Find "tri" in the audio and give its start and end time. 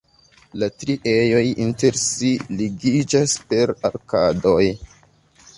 0.83-0.95